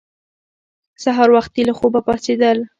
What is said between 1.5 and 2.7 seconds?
له خوبه پاڅېدل